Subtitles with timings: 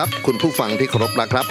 [0.00, 1.46] ครับ คุณผู้ฟังที่เคารพนะครับ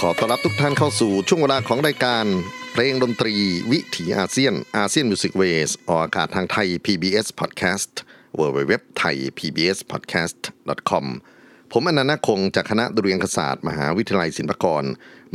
[0.00, 2.24] ขอต้อนรับทุกท่านเข้าสู่ช่วงเวลาของรายการ
[2.72, 3.34] เพลงดนตรี
[3.72, 7.92] วิถีอาเซียน ASEAN Music Ways ออกอากาศทางไทย PBS Podcast
[8.38, 10.40] w w w t h a i PBS Podcast
[10.90, 11.06] com
[11.72, 14.84] ผมอานันท์นาคคงจากคณะดุริยางคศาสตร์ มหาวิทยาลัยศิลปากร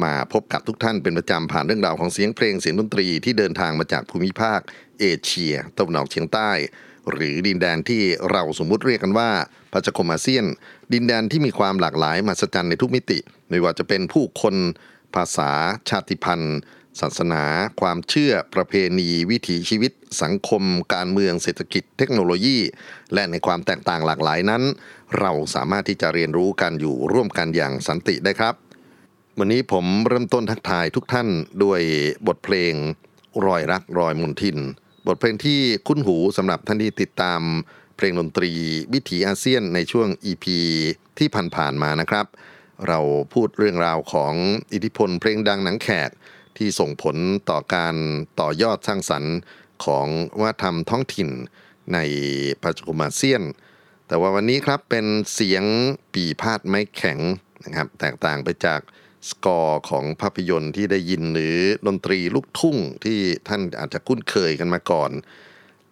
[0.04, 4.60] มาพบกับทุกท่านเป็นประจำผ่านเรื่องราวของเสียงเพลงเสียงดนตรีที่เดินทางมาจากภูมิภาค
[5.00, 6.52] เอเชียตะวันออกเฉียงใต้
[7.12, 9.30] หรือดินแดนที่เราสมมุติเรียกกันว่า
[9.72, 10.46] พัชคมอาเซียน
[10.94, 13.20] ดินแดนที่มีความหลากหลายมหัศจรรย์ในทุกมิติ
[13.50, 14.56] ไม่ว่าจะเป็นผู้คน
[15.16, 15.52] ภาษา
[15.90, 16.58] ชาติพันธุ์
[17.02, 17.44] ศาสนา
[17.82, 19.92] ความเชื่อ ประเพณี วิถีชีวิต
[20.22, 20.64] สังคม
[20.94, 22.58] การเมือง เศรษฐกิจ เทคโนโลยี
[23.14, 24.64] และในความแตกต่างหลากหลายนั้น
[25.20, 28.56] เราสามารถที่จะเรียนรู้กันอยู่ร่วมกันอย่างสันติได้ครับ
[29.40, 31.28] วันนี้ผมเริ่มต้นทักทายทุกท่าน
[31.64, 31.82] ด้วย
[32.28, 32.74] บทเพลง
[33.46, 34.58] รอยรักรอยมนทิน
[35.08, 37.42] บทเพลงที่คุ้นหูสำหรับท่านที่ติดตาม
[37.98, 38.52] เพลงดนตรี
[38.94, 40.46] วิถีอาเซียนในช่วง EP
[41.18, 42.26] ที่ผ่านๆมานะครับ
[42.88, 43.00] เรา
[43.34, 44.34] พูดเรื่องราวของ
[44.74, 46.10] อิทธิพลเพลงดังหนังแขก
[46.58, 47.16] ที่ส่งผล
[47.50, 47.96] ต่อการ
[48.40, 49.36] ต่อยอดสร้างสรรค์
[49.86, 50.08] ของ
[50.42, 51.30] วัฒนธรรมท้องถิ่น
[51.94, 52.00] ใน
[52.64, 53.42] ปัจจุบันอาเซียน
[54.08, 55.64] แต่ว่าวันนี้ครับเป็นเสียง
[56.14, 57.20] ปีพาดไม้แข็ง
[57.66, 58.80] นะครับ แตกต่างไปจาก
[59.30, 65.12] สกอร์ของภาพยนตร์ที่ได้ยินหรือดนตรีลูกทุ่งที่ท่านอาจจะคุ้นเคยกันมาก่อน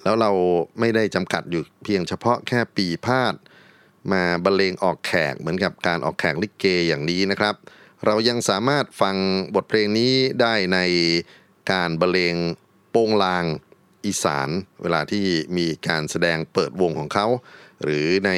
[0.03, 0.31] แล้วเรา
[0.79, 3.35] ไม่ได้จำกัดอยู่เพียงเฉพาะแค่ปีพาด
[4.11, 7.55] มาบรรเลงออกแขกเหมือนกับการออกแขกลิเกอย่างนี้นะครับ
[8.05, 9.15] เรายังสามารถฟัง
[9.55, 10.79] บทเพลงนี้ได้ใน
[11.71, 12.35] การบรรเลง
[12.91, 13.45] โปงลาง
[14.05, 14.49] อีสาน
[14.81, 15.25] เวลาที่
[15.57, 17.27] มีการแสดงเปิดวงของเขา
[17.83, 18.31] หรือใน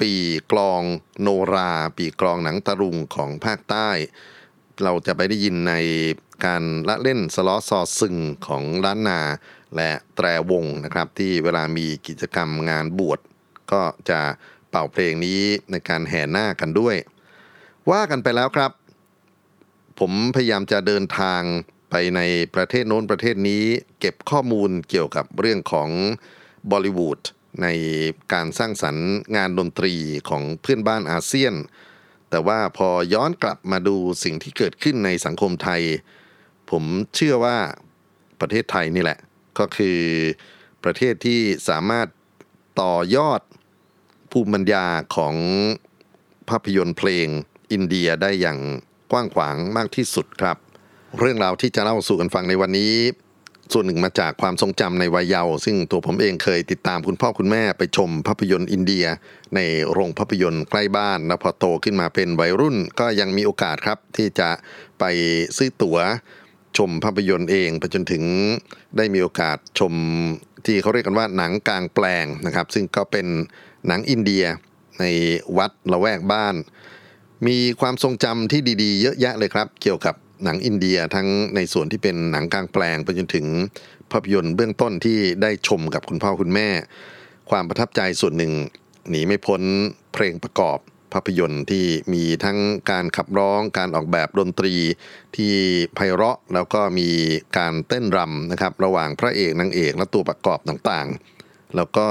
[0.00, 0.12] ปี
[0.52, 0.82] กลอง
[1.20, 3.90] โนรา ปีกลองหนังตะลุงของภาคใต้
[4.82, 5.74] เราจะไปได้ยินใน
[6.44, 9.20] การละเล่นสล้อซอซึงของล้านนา
[9.76, 13.20] และแตรวงนะครับ ที่เวลามีกิจกรรมงานบวช
[13.72, 14.20] ก็จะ
[14.70, 15.40] เป่าเพลงนี้
[15.70, 16.96] ในการแห่หน้ากันด้วย
[17.90, 18.72] ว่ากันไปแล้วครับ
[19.98, 21.42] ผมพยายามจะเดินทาง
[21.90, 22.20] ไปใน
[22.54, 23.64] ประเทศโน้นประเทศนี้
[24.00, 25.90] เก็บข้อมูลเกี่ยวกับเรื่องของ
[26.70, 27.20] บอลิวูด
[27.62, 27.66] ใน
[28.32, 29.94] การสร้างสรรค์งานดนตรี
[30.28, 31.54] ของเพื่อนบ้านอาเซียน
[32.30, 35.82] แต่ว่าพอย้อนกลับมาดูสิ่งที่เกิดขึ้นในสังคมไทย
[36.70, 36.84] ผม
[37.14, 37.56] เชื่อว่า
[38.40, 39.18] ประเทศไทยนี่แหละ
[39.58, 39.98] ก็คือ
[40.84, 42.08] ประเทศที่สามารถ
[42.80, 43.40] ต่อยอด
[44.32, 44.86] ภูมิปัญญา
[45.16, 45.34] ของ
[46.48, 47.26] ภาพยนตร์เพลง
[47.72, 48.58] อินเดียได้อย่าง
[49.12, 50.56] กว้างขวางมากที่สุดครับ
[51.18, 52.94] เรื่องราวที่จะเล่าสู่กันฟังในวันนี้
[53.72, 59.06] ส่วนหนึ่งมาจากความทรงจำในวัยเยาว์ซึ่งตัวผมเองเคยติดตามคุณพ่อคุณแม่ไปชมภาพยนตร์อินเดีย
[59.54, 59.60] ใน
[59.92, 64.50] โรงภาพยนตร์ใกล้บ้านแล้วพอโตขึ้นมาเป็นวัยรุ่น ก็ยังมีโอกาสครับที่จะ
[64.98, 65.04] ไป
[65.56, 65.98] ซื้อตั๋ว
[66.76, 68.22] ชมภาพยนตร์เองไปจนถึง
[68.96, 69.92] ได้มีโอกาสชม
[70.66, 73.26] ที่เขาเรียกกันว่าหนังกลางแปลงนะครับ ซึ่งก็เป็น
[73.86, 74.44] หนังอินเดีย
[75.00, 75.04] ใน
[75.58, 76.54] วัดละแวกบ้าน
[77.46, 83.46] มีความทรงจำที่ดีๆ เยอะแยะเลยครับ เกี่ยวกับ หนังอินเดียทั้งในส่วนที่เป็นหนังกลางแปลงไปจนถึง
[84.10, 86.68] ภาพยนตร์เบื้องต้นที่ได้ชมกับคุณพ่อคุณแม่
[87.50, 88.52] ความประทับใจส่วนหนึ่ง
[89.10, 89.62] หนีไม่พ้น
[90.12, 90.78] เพลงประกอบ
[91.12, 92.58] ภาพยนตร์ที่มีทั้ง
[92.90, 94.74] การขับร้องการออกแบบดนตรี
[95.36, 95.52] ที่
[95.94, 97.08] ไพเราะแล้วก็มี
[97.58, 102.06] การเต้นรำนะครับ ระหว่างพระเอกนางเอกและตัวประกอบต่างๆ แล้วก็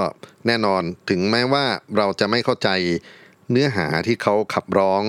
[0.47, 1.65] แน่นอนถึงแม้ว่า
[1.97, 2.69] เราจะไม่เข้าใจ
[3.51, 5.03] เนื้อหาที่เขาขับร้อง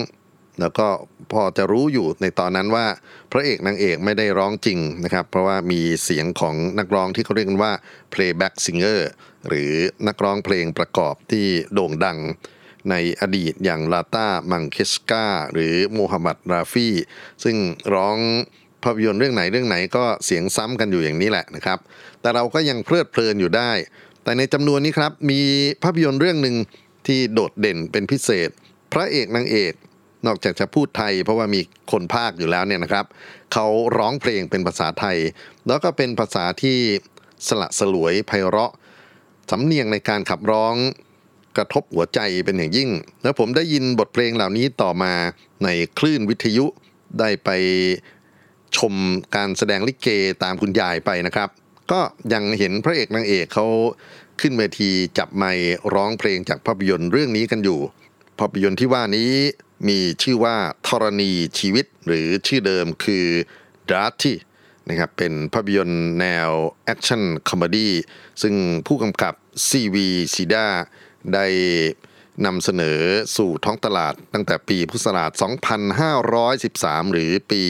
[0.60, 0.86] แล้วก็
[1.32, 2.86] พอจะรู้อยู่ในตอนนั้นว่า
[3.32, 7.72] พระเอกนางเอกไม่ได้ร้องจริงนะครับ เพราะว่ามีเสียงของนักร้องที่เขาเรียกกันว่า
[8.12, 9.00] playback singer
[9.48, 9.72] หรือ
[10.08, 12.18] นักร้องเพลงประกอบที่โด่งดัง
[12.90, 16.88] ในอดีตอย่างลาตามังเคสกาหรือโมฮัมหมัดราฟี
[17.44, 17.56] ซึ่ง
[17.94, 18.16] ร้อง
[18.82, 21.78] ภาพยนตร์เรื่องไหนเรื่องไหนก็เสียงซ้ำกันอยู่อย่างนี้แหละนะครับ
[22.20, 23.70] แต่เราก็ยังเพลิดเพลินอยู่ได้
[24.24, 25.40] แต่ในจำนวนนี้ครับมี
[25.82, 26.56] ภาพยนตร์เรื่องหนึ่ง
[27.06, 28.48] ที่โดดเด่นเป็นพิเศษ
[28.92, 29.72] พระเอกนางเอก
[30.26, 31.60] นอกจากจะพูดไทย เพราะว่ามี
[31.92, 33.06] คนภาคอยู่แล้วเนี่ยนะครับ
[33.52, 33.66] เขา
[33.98, 35.18] ร้องเพลงเป็นภาษาไทย
[35.66, 36.78] แล้วก็เป็นภาษาที่
[37.48, 38.72] สละสลวยไพเราะ
[39.50, 40.74] สำเนียงในการขับร้อง
[41.56, 42.90] กระทบหัวใจเป็นอย่างยิ่ง
[43.22, 45.12] แล้วผมได้ยินบทเพลงเหล่านี้ต่อมา
[45.64, 45.68] ใน
[45.98, 46.66] คลื่นวิทยุ
[47.18, 47.50] ได้ไป
[48.76, 48.94] ชม
[49.36, 50.08] การแสดงลิเก
[50.42, 51.48] ตามคุณยายไปนะครับ
[51.92, 52.00] ก็
[52.32, 53.66] ยังเห็นพระเอกนางเอกเขา
[54.40, 57.80] ขึ้นเวทีจับไมค์ร้องเพลงจากภาพยนตร์เรื่องนี้กันอยู่
[58.38, 59.32] ภาพยนตร์ที่ว่านี้
[59.88, 63.26] มีชื่อว่าธรณีชีวิตหรือชื่อเดิมคือ
[63.90, 64.36] Dharti
[64.88, 66.50] นะครับเป็นภาพยนตร์แนว
[66.84, 67.92] action comedy
[68.42, 68.54] ซึ่ง
[68.86, 69.34] ผู้กำกับ
[69.68, 70.66] ซีวีศรีธาร์
[71.34, 71.46] ได้
[72.46, 73.00] นำเสนอ
[73.36, 75.30] สู่ท้องตลาดตั้งแต่ปีพุทธศักราช
[77.02, 77.62] 2513 หรือปี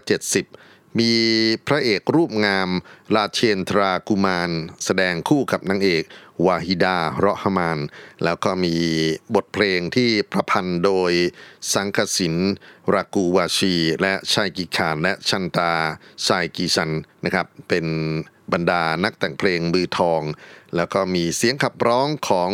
[0.00, 1.12] 1970 มี
[1.66, 2.68] พระเอกรูปงาม
[3.14, 4.50] ลาเชนทรากุมาร
[4.84, 6.02] แสดงคู่กับนางเอก
[6.46, 7.78] วาฮิดาเระฮมาน
[8.24, 8.74] แล้วก็มี
[9.34, 11.12] บทเพลงที่ประพันธ์โดย
[11.72, 12.34] สังคสิน
[12.94, 15.72] รากูวาชี และชายกิคานและชันตา
[16.26, 16.90] ชายกีชัน
[17.24, 17.86] นะครับ เป็น
[18.52, 20.22] บรรดานักแต่งเพลงมือทอง
[20.76, 22.52] แล้วก็มีเสียงขับร้องของ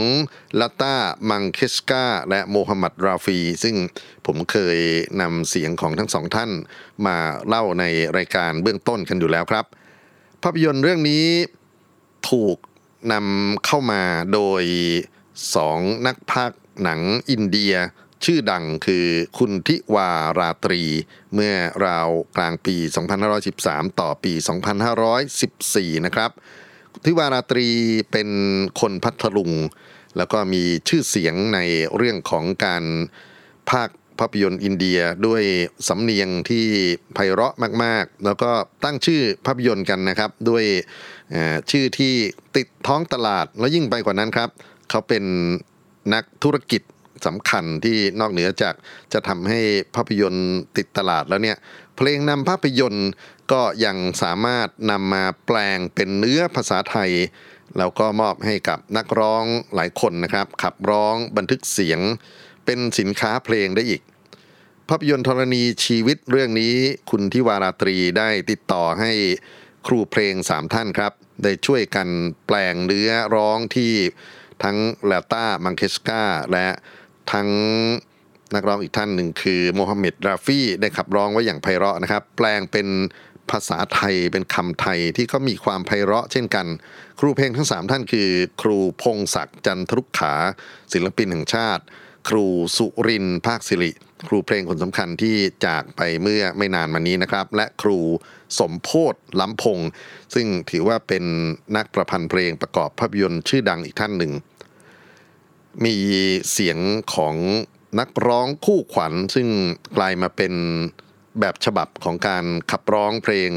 [0.60, 0.94] ลาต้า
[1.30, 3.76] มังเคสกาและโมฮัมหมัดราฟี ซึ่ง
[4.26, 4.78] ผมเคย
[5.20, 6.50] นำเสียงของทั้งสองท่าน
[7.06, 7.84] มาเล่าใน
[8.16, 9.64] รายการเบื้องต้นกันอยู่แล้วครับ
[10.42, 11.26] ภาพยนตร์เรื่องนี้
[12.30, 12.56] ถูก
[13.12, 14.02] นำเข้ามา
[14.32, 14.64] โดย
[15.54, 16.52] สองนักพาก
[16.82, 17.00] หนัง
[17.30, 17.74] อินเดีย
[18.24, 19.06] ชื่อดังคือ
[19.38, 20.82] คุณทิวาราตรี
[21.34, 21.54] เมื่อ
[21.86, 22.76] ราวกลางปี
[23.38, 24.32] 2513 ต่อปี
[25.18, 26.30] 2514 นะครับ
[27.04, 27.68] ทิวาราตรี
[28.12, 28.28] เป็น
[28.80, 29.52] คนพัทลุง
[30.16, 31.58] แล้วก็มีชื่อเสียงใน
[31.96, 32.84] เรื่องของการ
[33.70, 35.42] ภาค ภาพยนตร์อินเดียด้วย
[35.88, 36.66] สำเนียงที่
[37.14, 37.54] ไพเราะ
[37.84, 38.50] มาก ๆ แล้วก็
[38.84, 40.64] ตั้งชื่อภาพยนตร์กันนะครับ ด้วย
[41.70, 42.14] ชื่อที่
[42.56, 44.50] ติดท้องตลาดแล้วยิ่งไปกว่านั้นครับ
[44.90, 45.24] เขาเป็น
[46.14, 46.82] นักธุรกิจ
[47.26, 48.74] สำคัญที่นอกเหนือจาก
[49.12, 49.60] จะทำให้
[49.94, 51.56] ภาพยนตร์ติดตลาดแล้วเนี่ย
[51.96, 53.10] เพลงนำภาพยนตร์
[53.52, 57.12] ก็ยังสามารถนำมาแปลงเป็นเนื้อภาษาไทย
[57.78, 59.44] แล้วก็มอบให้กับนักร้อง
[59.74, 62.00] หลายคนนะครับ ขับร้องบันทึกเสียง
[62.70, 64.02] เป็นสินค้าเพลงได้อีก
[64.88, 66.74] ภาพยนตร์ธรณีชีวิตเรื่องนี้
[67.10, 69.12] คุณทิวาราตรีได้ติดต่อให้
[69.86, 71.12] ครูเพลงสามท่านครับ
[71.44, 72.08] ได้ช่วยกัน
[72.46, 73.92] แปลงเนื้อร้องที่
[74.62, 74.76] ทั้ง
[75.10, 76.22] ลาต้ามังเคสกา
[76.52, 76.68] และ
[77.32, 77.48] ทั้ง
[78.54, 82.88] นักร้องอีกท่านหนึ่งคือโมฮัมเหม็ดราฟี่ได้ขับร้องไว้อย่างไพเราะนะครับ แปลงเป็น
[83.50, 86.66] ภาษาไทยเป็นคำไทยที่ก็มีความไพเราะเช่นกัน
[87.20, 88.28] ครูเพลงทั้งสามท่านคือ
[88.62, 90.34] ครูพงศักดิ์จันทรุกขา
[90.92, 91.84] ศิลปินแห่งชาติ
[92.28, 92.46] ครู
[92.76, 93.90] สุรินภาคสิริ
[94.28, 95.36] ครูเพลงคนสำคัญที่
[95.66, 97.98] จากไปเมื่อไม่นานมานี้นะครับ และครู
[98.58, 99.78] สมโพธล้ำพง
[100.34, 101.24] ซึ่งถือว่าเป็น
[101.76, 104.32] นักประพันธ์เพลงประกอบภาพยนตร์ชื่อดังอีกท่านหนึ่ง
[105.84, 105.96] มี
[106.52, 106.78] เสียง
[107.14, 107.36] ของ
[108.00, 109.48] นักร้องคู่ขวัญ ซึ่ง
[109.96, 110.54] กลายมาเป็น
[111.40, 113.50] แบบฉบับของการขับร้องเพลง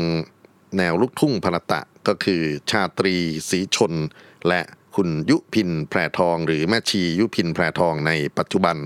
[0.78, 3.16] แนวลูกทุ่งพรตะก็คือชาตรี
[3.50, 3.94] สีชน
[4.48, 4.62] และ
[4.96, 8.78] คุณยุพินแพรทอง หรือแม่ชียุพินแพรทองในปัจจุบัน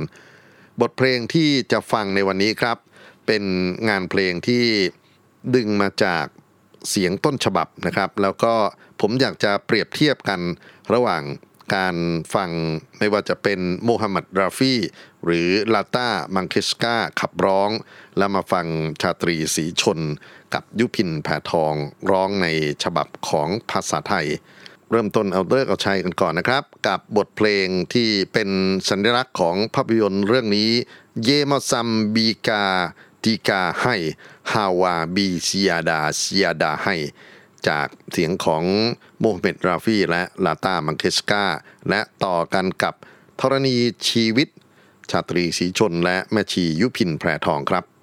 [0.81, 2.77] บทเพลงที่จะฟังในวันนี้ครับ
[3.27, 3.43] เป็น
[3.89, 4.63] งานเพลงที่
[5.55, 6.25] ดึงมาจาก
[6.89, 8.53] เสียงต้นฉบับนะครับ แล้วก็
[9.01, 10.39] ผมอยากจะเปรียบเทียบกัน
[10.93, 11.23] ระหว่าง
[11.75, 11.95] การ
[12.35, 12.49] ฟัง
[12.99, 14.79] ไม่ว่าจะเป็นโมฮัมหมัดราฟี
[15.25, 17.69] หรือลาตามังเกชการ์ขับร้อง
[18.17, 18.65] แล้วมาฟัง
[19.01, 19.99] ชาตรีศรีชล
[20.53, 21.73] กับยุพินแพรทอง
[22.11, 22.47] ร้องใน
[22.83, 24.27] ฉบับของภาษาไทย
[24.91, 28.49] เริ่มต้นเอาฤกษ์เอาชัยกันก่อนนะครับ กับบทเพลงที่เป็น
[28.89, 30.69] สัญลักษณ์ของภาพยนตร์เรื่องนี้
[31.23, 33.95] ये मौसम भीगा भीगा है
[34.51, 36.95] हवा भी ज़्यादा ज़्यादा है
[37.67, 38.63] จากเสียงของ
[39.19, 41.45] โมฮัมหมัดราฟีและลาตามังเกชการ์
[41.89, 42.93] และต่อกันกับ
[43.39, 43.75] ธรณี
[44.09, 44.47] ชีวิต
[45.11, 47.94] ชาตรีศรีชลและแม่ชียุพินแพรทองครับ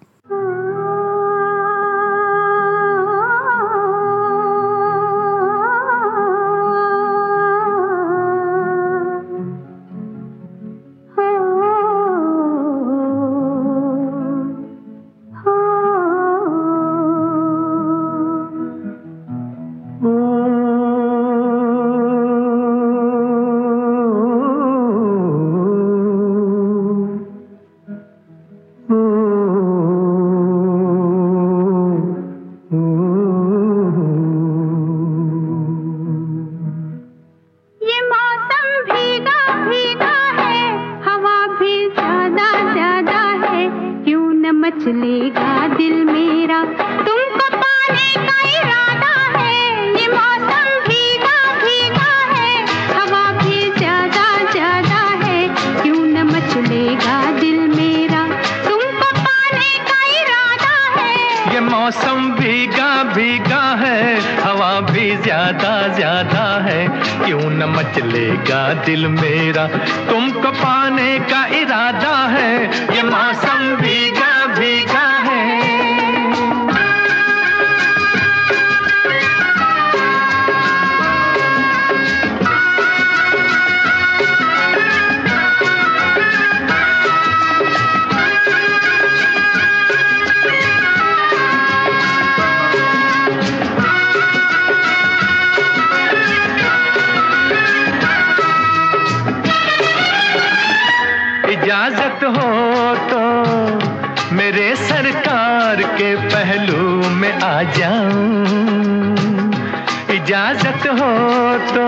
[111.03, 111.87] हो तो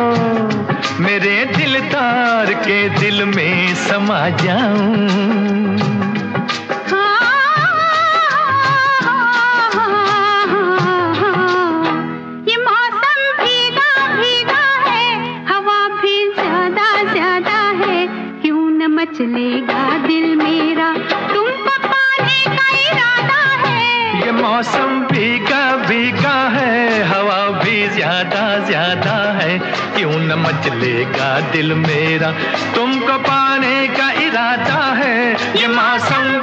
[1.02, 5.43] मेरे दिल तार के दिल में समा जाऊँ।
[31.54, 32.30] दिल मेरा।
[32.74, 35.16] तुमको पाने का इरादा है
[35.56, 36.33] ये मौसम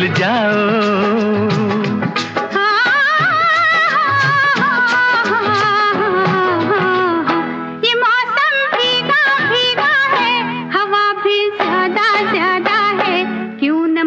[0.00, 1.68] घुल जाओ।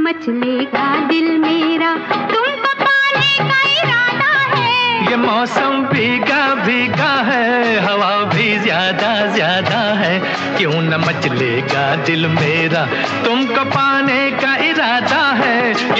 [0.04, 1.90] मचलेगा दिल मेरा?
[2.30, 10.20] तुमको पाने का इरादा है। ये मौसम भीगा भीगा है हवा भी ज़्यादा ज़्यादा है।
[10.58, 12.86] क्यों न मचलेगा दिल मेरा?
[13.26, 14.23] तुमको पाने का इरादा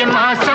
[0.08, 0.53] மாசம்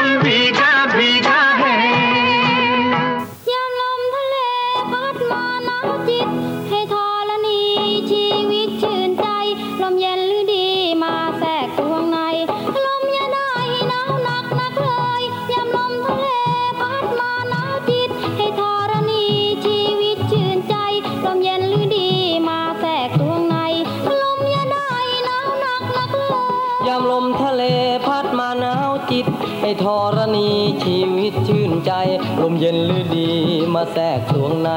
[33.75, 34.71] มาแทรกสวงใน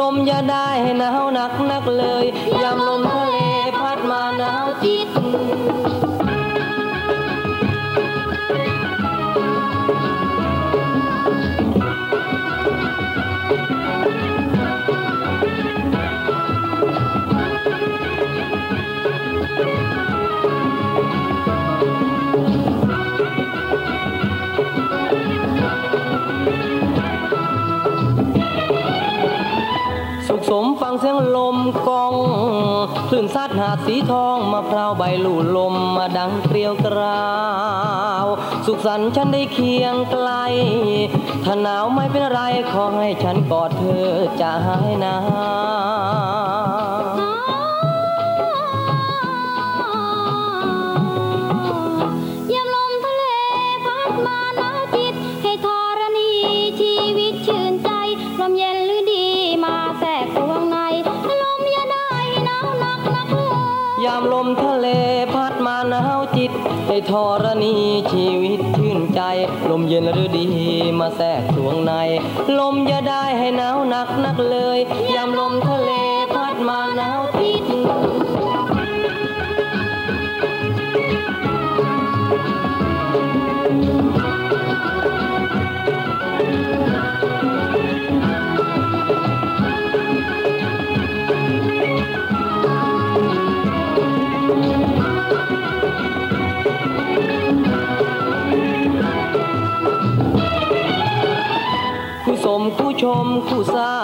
[0.00, 2.19] ลมอย่าได้ให้หนาวหนักนักเลย
[30.50, 31.56] สมฟังเสียงลม
[31.88, 32.14] กอง
[33.08, 37.30] คลื่นซัดหาดสีทองมาพราวใบหลู่ลมมาดังเกลียวกรา
[38.24, 38.26] ว
[38.66, 40.28] สุขสันต์ฉันได้เคียงไกล
[41.44, 42.40] ถ้าหนาวไม่เป็นไร
[42.72, 45.16] ขอให้ฉันกอดเธอจะหายหนา
[45.89, 45.89] ว
[67.10, 67.74] ธรณี
[68.12, 69.20] ชีวิตชื่นใจ
[69.70, 70.46] ลมเย็นหรือดี
[70.98, 71.92] มาแทรกสวงใน
[72.58, 74.78] ลมอย่าได้ให้หนาวหนักนักเลย
[75.14, 75.79] ยามลมทะเล
[103.00, 103.96] ชมคู่สร้า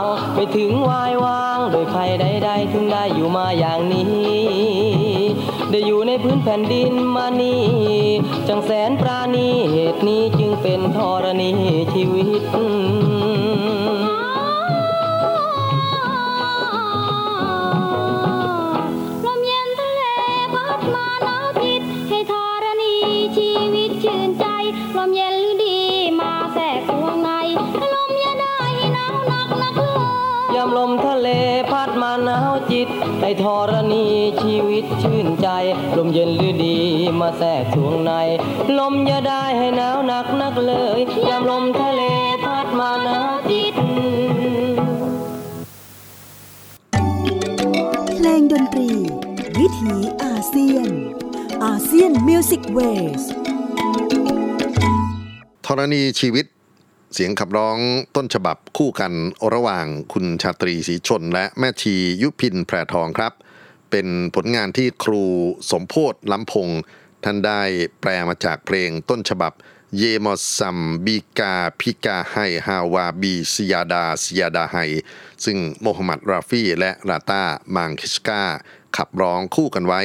[0.00, 0.02] ง
[0.34, 4.10] ไปถึงวายวางงโดยใครใดๆถึงได้อยู่มาอย่างนี้
[5.70, 7.62] ได้อยู่ในพื้นแผ่นดินมานี่
[8.48, 11.50] จังแสนปราณีเหตุนี้จึงเป็นธรณี
[11.92, 12.42] ชีวิต
[36.62, 36.76] ดี
[37.20, 38.12] มาแทรกสวงใน
[38.78, 42.02] ลมอย่าได้ให้หนาวหนักนักเลยยามลมทะเล
[42.44, 43.18] พัดมาหนา
[43.50, 43.74] จิต
[48.16, 48.90] เพลงดนตรี
[49.58, 50.88] วิถีอาเซียน
[51.64, 52.78] อาเซียนมิวสิกเว
[53.20, 53.22] ส
[55.66, 56.46] ธรณีชีวิต
[57.14, 57.78] เสียงขับร้อง
[58.16, 59.12] ต้นฉบับคู่กัน
[59.54, 63.32] ระหว่างคุณชาตรีศรีชนและแม่ชียุพินแพรทองครับ
[63.90, 65.24] เป็นผลงานที่ครู
[65.70, 66.80] สมโพธล้ำพงศ์
[67.24, 67.60] ท่านได้
[68.00, 69.52] แปลมาจากเพลงต้นฉบับ
[69.96, 74.76] ये मौसम भीगा भीगा है हवा भी ज़्यादा ज़्यादा है
[75.44, 77.42] ซึ่งโมฮัมหมัดราฟีและลาตา
[77.74, 78.42] มังเกชการ์
[78.96, 80.02] ขับร้องคู่กันไว้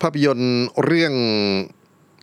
[0.00, 1.14] ภาพยนตร์เรื่อง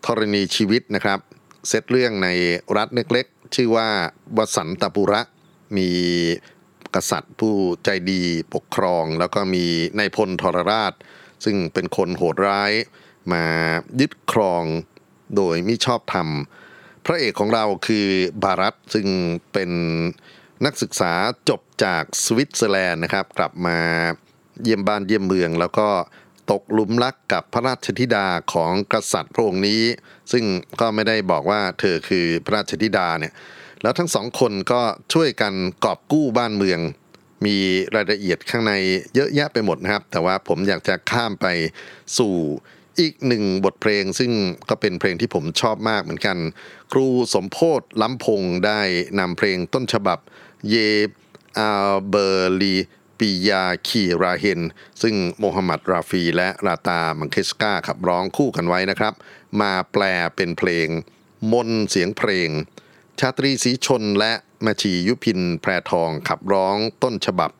[0.06, 1.20] ธรณีชีวิตนะครับ
[1.68, 2.30] เซตเรื่องใน
[2.78, 3.90] รัฐเล็กๆ ชื่อว่า
[4.38, 5.22] วสันตปุระ
[5.78, 5.90] มี
[6.98, 7.56] กษัตริย์ ผู้
[7.86, 8.22] ใจดี
[8.54, 9.66] ปกครอง แล้วก็มี
[10.00, 10.94] นายพลทรราช
[11.46, 12.72] ซึ่งเป็นคนโหดร้าย
[13.32, 13.44] มา
[14.00, 14.64] ยึดครอง
[15.36, 16.28] โดยมิชอบธรรม
[17.06, 18.08] พระเอกของเราคือ
[18.44, 19.08] บารัตซึ่ง
[19.54, 19.72] เป็น
[20.66, 21.14] นักศึกษา
[21.50, 23.78] จบจากสวิตเซอร์แลนด์นะครับ กลับมา
[24.64, 25.88] เยี่ยมบ้านเยี่ยมเมือง แล้วก็
[26.52, 29.82] ตกหลุมรักกับพระราชธิดาของกษัตริย์พระองค์นี้
[30.32, 30.44] ซึ่ง
[30.80, 33.34] ก็ไม่ได้บอกว่าเธอคือพระราชธิดาเนี่ย
[33.84, 34.82] แล้วทั้งสองคนก็
[35.14, 35.54] ช่วยกัน
[35.86, 36.80] กอบกู้บ้านเมือง
[37.46, 37.56] มี
[37.96, 38.74] รายละเอียดข้างใน
[39.16, 41.48] เยอะแยะไปหมดนะครับ แต่ว่าผมอยากจะข้ามไป
[42.18, 42.36] สู่
[43.00, 44.32] อีกหนึ่งบทเพลงซึ่ง
[44.70, 46.38] ก็เป็นเพลงที่ผมชอบมากเหมือนกัน
[46.92, 48.82] ครูสมโพธล้ำพงได้
[49.20, 50.20] นำเพลงต้นฉบับ
[50.70, 50.76] เย
[51.60, 51.72] อา
[52.10, 52.76] เบอร์ลี
[53.20, 54.62] ปิยาคีราเฮน
[55.02, 59.14] ซึ่งโมฮัมหมัดราฟีและราตามังเคสกาขับร้องคู่กันไว้นะครับ
[59.62, 60.04] มาแปล
[60.36, 60.88] เป็นเพลง
[61.52, 62.50] มนเสียงเพลง
[63.22, 64.34] ชาตรีศรีชนและ
[64.66, 67.52] มาชียุพินแพรทองขับร้องต้นฉบับ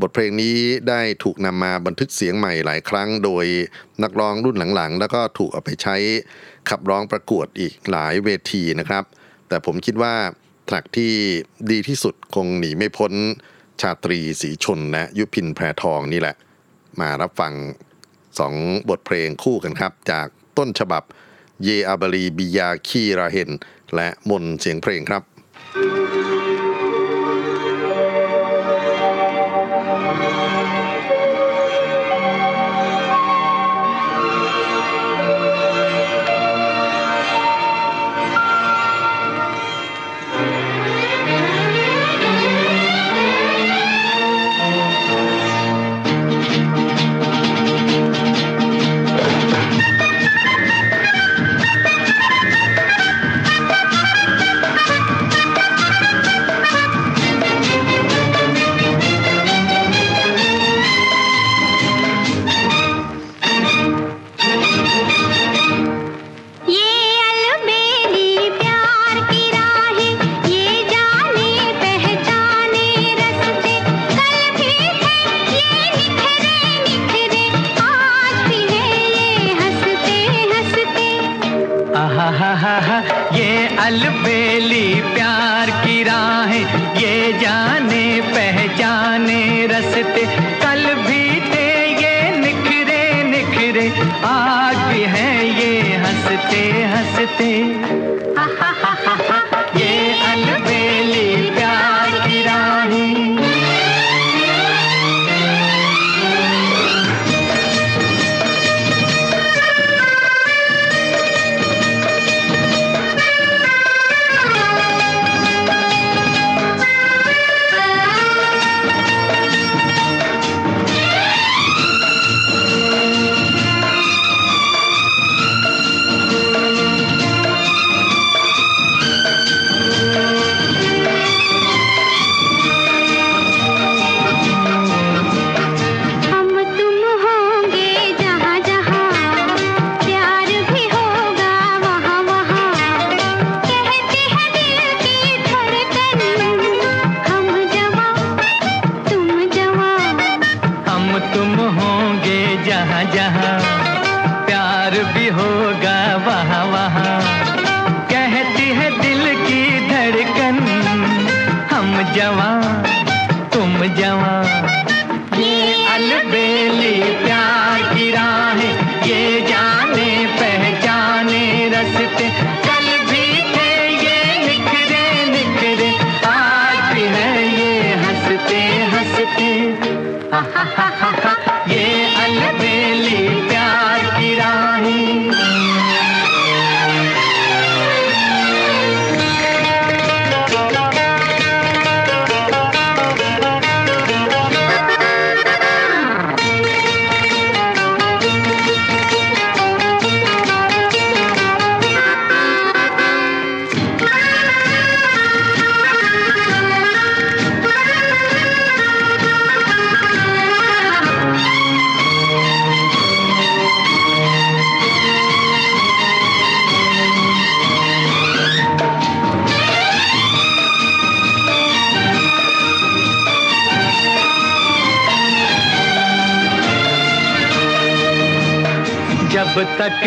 [0.00, 0.56] บทเพลงนี้
[0.88, 3.46] ได้ถูกนำมาบันทึกเสียงใหม่หลายครั้ง โดย
[4.02, 5.96] นักร้องรุ่นหลังๆ แล้วก็ถูกเอาไปใช้
[6.70, 9.04] ขับร้องประกวดอีกหลายเวทีนะครับ
[9.48, 10.14] แต่ผมคิดว่า
[10.68, 11.12] ทรักที่
[11.70, 13.12] ดีที่สุดคงหนีไม่พ้น
[13.80, 16.34] ชาตรีศรีชนและยุพินแพรทองนี่แหละ
[17.00, 17.52] มารับฟัง
[18.38, 18.54] สอง
[18.88, 20.26] บทเพลงคู่กันครับ จาก
[20.58, 21.02] ต้นฉบับ
[21.64, 23.50] เยอาบารีบิยาคีราเฮน
[23.94, 25.22] และมนเสียงเพลงครับ
[25.76, 26.05] ये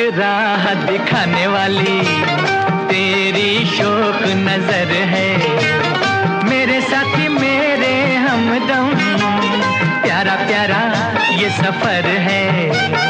[0.08, 2.02] राह दिखाने वाली।
[2.88, 5.38] तेरी शोक नज़र है।
[6.50, 8.96] मेरे साथी, मेरे हमदम
[10.02, 10.82] प्यारा प्यारा,
[11.36, 13.09] ये सफ़र है।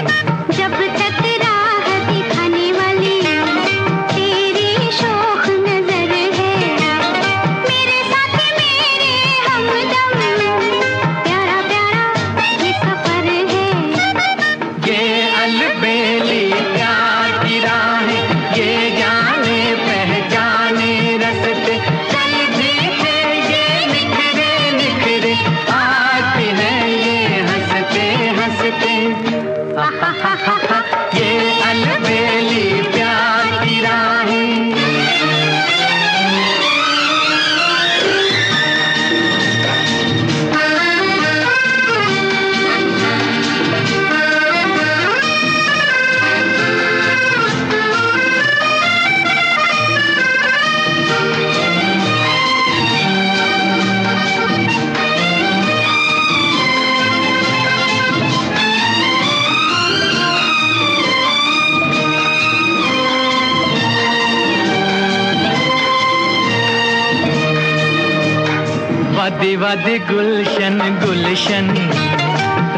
[69.69, 71.67] आबाद गुलशन गुलशन।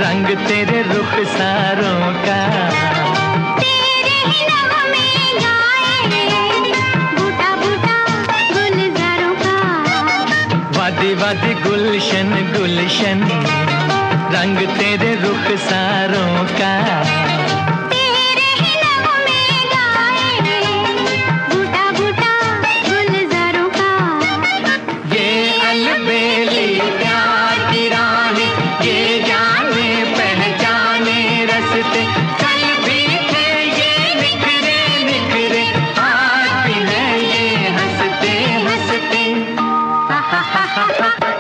[0.04, 2.40] रंग तेरे रुख सारों का।
[10.80, 13.20] वादी वादी गुलशन गुलशन।
[14.34, 17.31] रंग तेरे रुख सारों का।
[40.76, 41.31] Ha ha ha!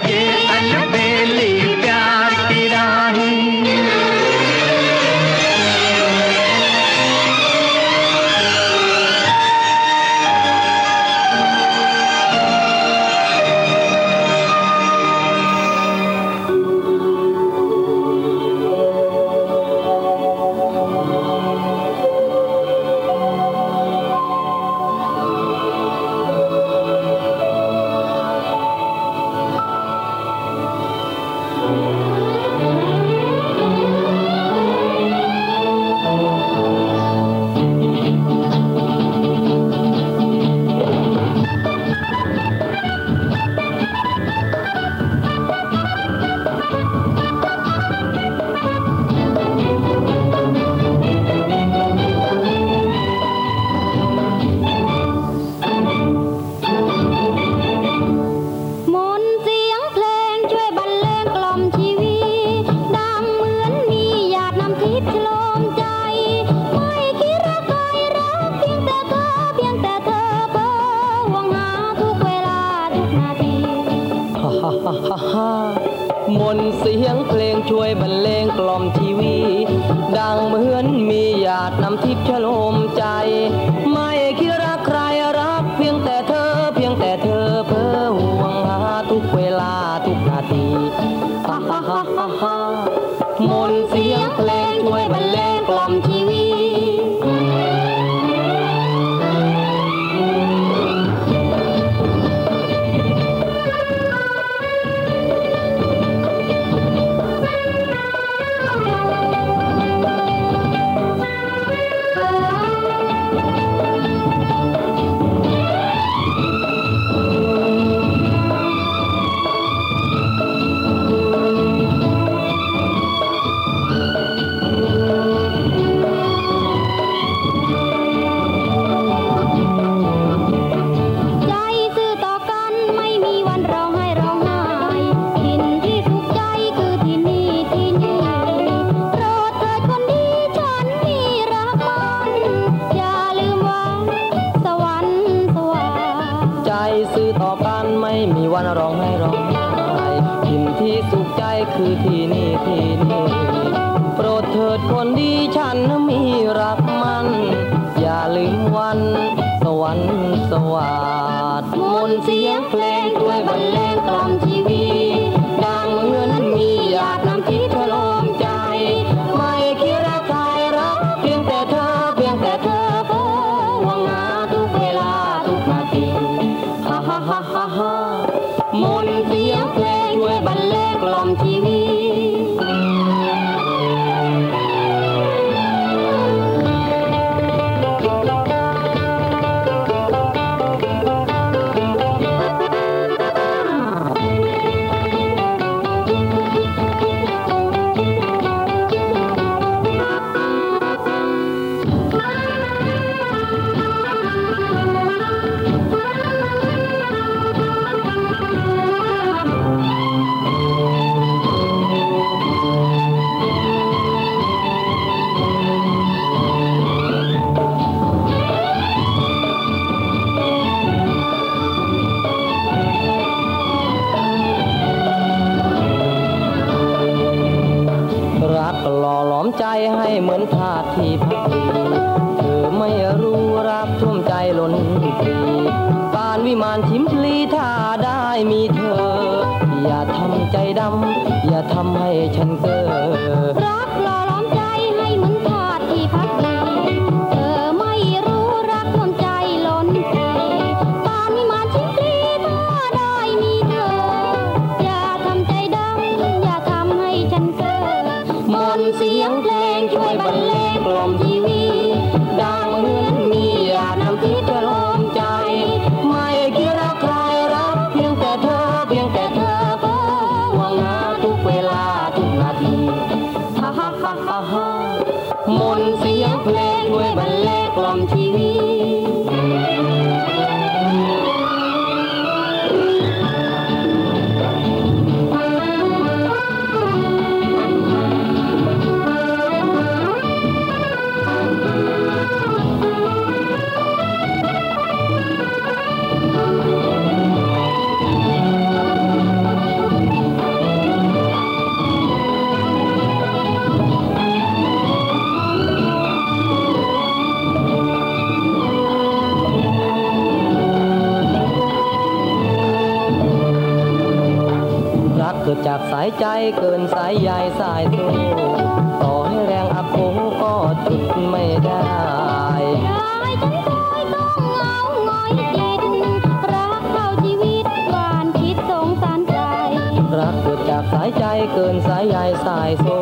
[330.19, 332.99] รักเกิดจากสายใจเกินสายใยสายโซ่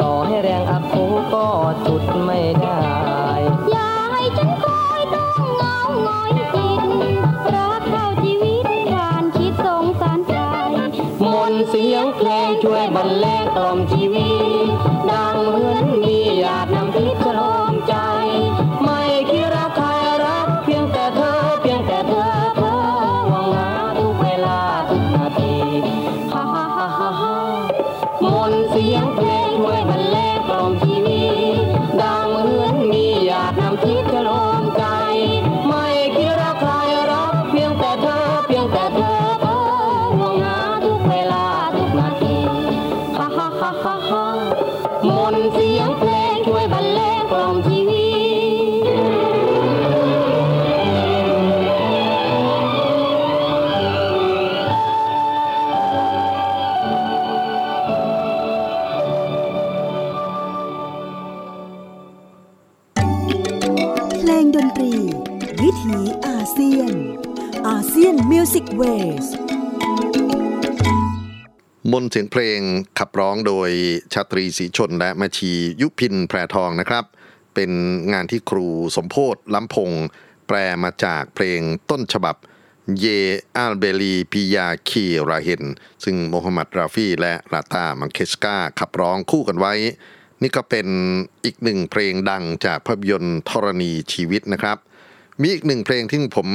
[0.00, 1.46] ต่อให้แรงอักโูก็
[1.86, 2.82] จุดไม่ได้
[3.70, 6.82] อย่าให้ฉันคอยต้องเงาหงอยจิต
[7.54, 10.34] รักเราชีวิตผ่านคิดสงสารใจ
[11.32, 14.30] มนต์เสียงเพลงช่วยบรรเลงกล่อมชีวิ
[14.66, 14.93] ต
[72.04, 72.60] มเสียงเพลง
[72.98, 73.70] ขับร้องโดย
[74.12, 77.04] ชาตรีศรีชลและแม่ชียุพินแพรทองนะครับ
[77.54, 77.70] เป็น
[78.12, 79.90] งานที่ครูสมโพธล้ำพงศ์
[80.46, 82.36] แปลมาจากเพลงต้นฉบับ
[83.00, 85.64] ये अलबेली प्यार की राहें
[86.04, 89.74] ซึ่งโมฮัมหมัดราฟีและลาตามังเกชการ์ขับร้องคู่กันไว้
[90.42, 90.86] นี่ก็เป็น
[91.44, 94.78] อีกหนึ่งเพลงดังจากภาพยนตร์ธรณีชีวิตนะครับ
[95.40, 96.48] มีอีกหนึ่งเพลงที่ผม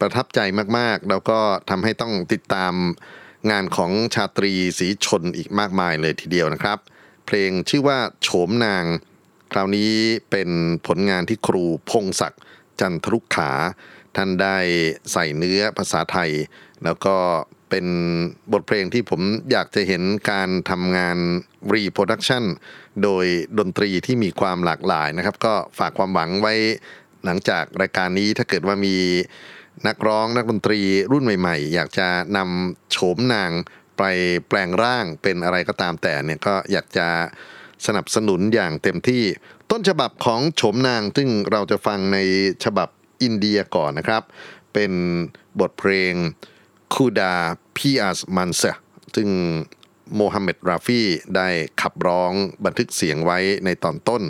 [0.00, 0.40] ประทับใจ
[0.78, 1.38] มากๆ แล้วก็
[1.70, 2.74] ทำให้ต้องติดตาม
[3.50, 6.78] งานของชาตรีศรีชลอีกมากมายเลยทีเดียวนะครับ
[7.26, 8.84] เพลงชื่อว่าโฉมนาง
[9.52, 9.92] คราวนี้
[10.30, 10.50] เป็น
[10.86, 12.42] ผลงานที่ครูพงศักดิ์
[12.80, 13.50] จันทรุกขา
[14.16, 14.56] ท่านได้
[15.12, 16.30] ใส่เนื้อภาษาไทย
[16.84, 17.16] แล้วก็
[17.70, 17.86] เป็น
[18.52, 19.20] บทเพลงที่ผม
[19.50, 21.18] อยากจะเห็นการทำงาน
[21.72, 22.44] reproduction
[23.02, 23.24] โดย
[23.58, 26.54] ดนตรีที่มีความหลากหลายนะครับ ก็ฝากความหวังไว้
[27.24, 28.96] หลังจากรายการนี้ถ้าเกิดว่ามี
[29.86, 30.80] นักร้องนักดนตรี
[31.12, 33.50] รุ่นใหม่ ๆ อยากจะนำโฉมนาง
[33.98, 34.02] ไป
[34.48, 37.08] แปลงร่างเป็นอะไรก็ตามแต่เนี่ยก็อยากจะ
[37.86, 39.24] สนับสนุนอย่างเต็มที่
[39.70, 42.18] ต้นฉบับของโฉมนาง ซึ่งเราจะฟังใน
[42.64, 42.88] ฉบับ
[43.22, 44.22] อินเดียก่อนนะครับ
[44.74, 44.92] เป็น
[45.60, 46.14] บทเพลง
[46.94, 47.34] คูดา
[47.76, 48.62] พีอัสมันเซ
[49.16, 49.28] ซึ่ง
[50.16, 51.02] โมฮัมเหม็ดราฟี
[51.36, 51.48] ได้
[51.80, 52.32] ขับร้อง
[52.64, 54.22] บันทึกเสียงไว้ในตอนต้น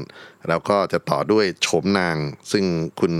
[0.48, 2.16] แล้วก็จะต่อด้วยโฉมนาง
[2.52, 2.64] ซึ่ง
[3.00, 3.14] คุณ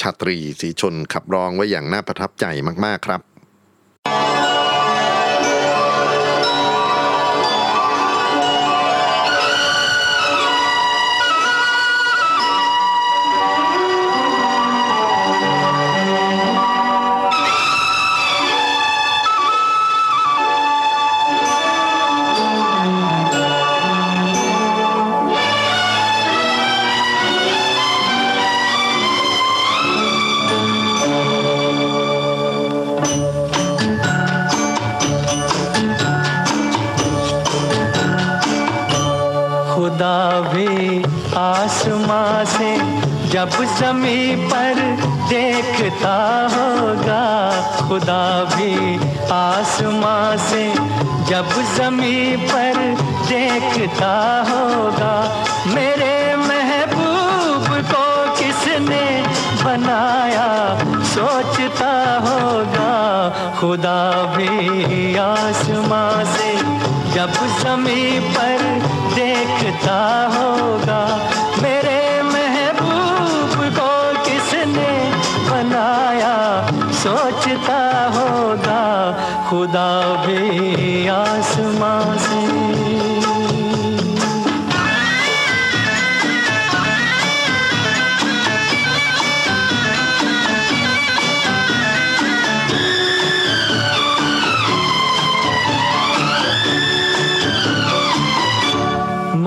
[0.00, 2.44] ชาตรีสีชนขับร้องไว้อย่างน่าประทับใจ
[2.84, 3.20] มาก ๆ ครับ
[43.38, 44.74] जब जमी पर
[45.28, 47.24] देखता होगा,
[47.88, 48.96] खुदा भी
[49.32, 50.74] आसमां से।
[51.24, 52.96] जब जमी पर
[53.28, 59.26] देखता होगा, मेरे महबूब को किसने
[59.64, 60.78] बनाया?
[61.04, 61.94] सोचता
[62.26, 62.92] होगा,
[63.60, 66.56] खुदा भी आसमां से।
[67.14, 68.58] जब जमी पर
[69.14, 71.18] देखता होगा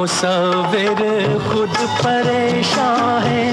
[0.01, 0.99] मुसविर
[1.47, 3.43] खुद परेशान है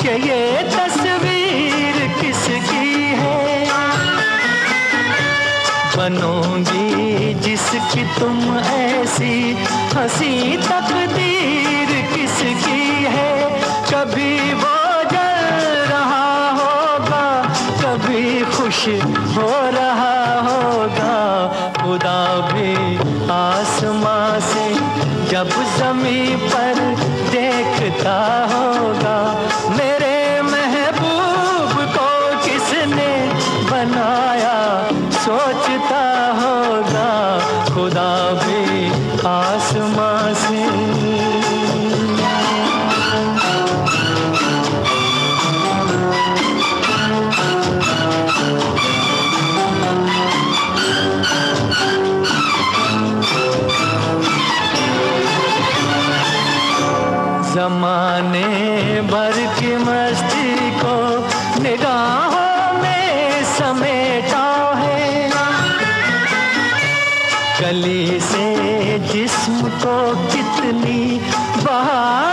[0.00, 3.66] कि ये तस्वीर किसकी है?
[5.96, 9.34] बनोगी जिसकी तुम ऐसी
[9.94, 11.31] हँसी तकदीर
[25.32, 26.78] जब जमी पर
[27.32, 28.16] देखता
[28.52, 29.01] होगा
[69.62, 69.96] हमको
[70.30, 71.00] कितनी
[71.64, 72.31] बहार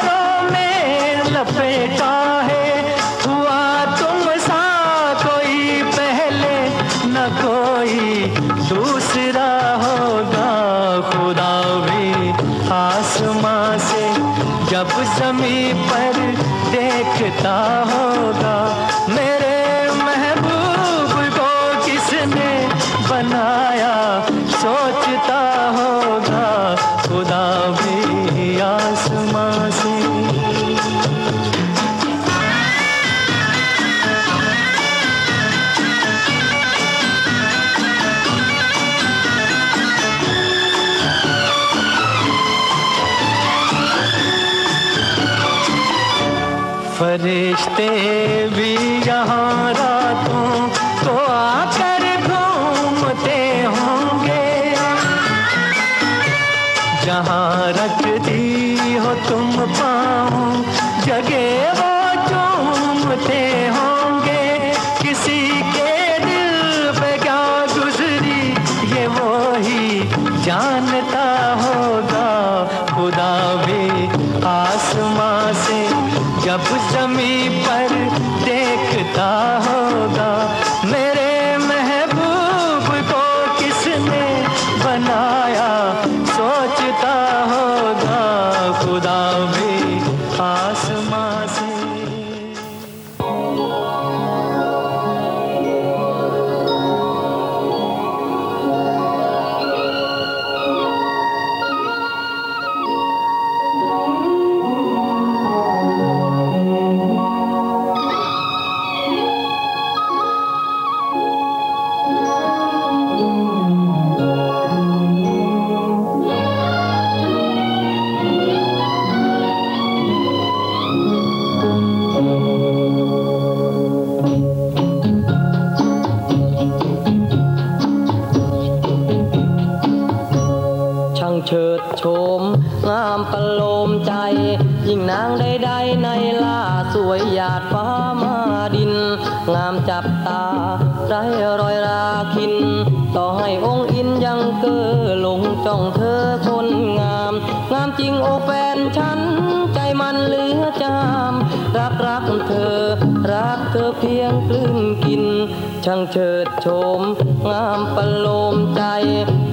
[156.60, 157.02] างดโฉม
[157.50, 158.82] งามประโลมใจ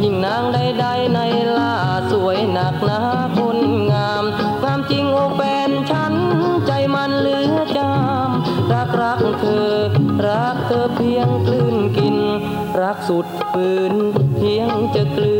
[0.02, 1.18] ยิ่งนางใดๆใน
[1.56, 1.74] ล่า
[2.10, 3.00] สวยหนักหนา
[3.36, 3.58] คน
[3.92, 4.24] งาม
[4.62, 6.14] งามจริงโอแฟนฉัน
[6.66, 7.94] ใจมันเหลือจา
[8.28, 8.30] ม
[8.72, 9.72] รักรักเธอ
[10.26, 12.16] รักเธอเพียงกลืนกิน
[12.80, 13.94] รักสุดปืน
[14.36, 15.35] เพียงจะกลืน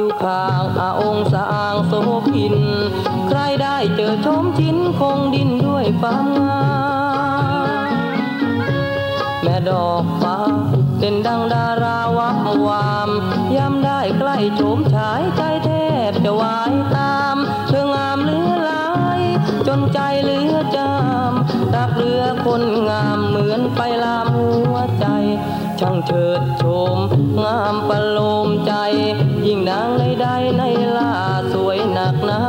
[0.00, 1.92] ปากคิ้วคางอาองสะอางโส
[2.26, 2.56] พิน
[3.28, 6.64] ใครได้เจอชมชิ้นคงดินด้วยความงา
[7.88, 7.92] ม
[9.42, 10.38] แม่ดอกฟ้า
[10.98, 12.36] เด่นดังดาราวับ
[12.66, 13.10] วาม
[13.56, 15.70] ย้ำได้ใกล้โฉมฉายใจแท
[16.10, 17.36] บจะวายตาม
[17.68, 18.86] เธองามเหลือหลา
[19.20, 19.22] ย
[19.66, 20.94] จนใจเหลือจา
[21.30, 21.32] ม
[21.74, 23.20] รักเรือคนงาม
[25.80, 26.62] ช่างเฉิดโฉ
[26.96, 26.98] ม
[27.42, 28.72] งามประโลมใจ
[29.46, 30.26] ยิ่งนางใด
[30.56, 30.62] ใน
[30.96, 31.12] ล่า
[31.52, 32.40] สวยหนักหนา